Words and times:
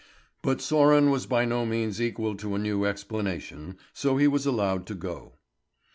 But 0.41 0.57
Sören 0.61 1.11
was 1.11 1.27
by 1.27 1.45
no 1.45 1.63
means 1.63 2.01
equal 2.01 2.35
to 2.37 2.55
a 2.55 2.57
new 2.57 2.85
explanation, 2.85 3.77
so 3.93 4.17
he 4.17 4.27
was 4.27 4.47
allowed 4.47 4.87
to 4.87 4.95
go. 4.95 5.33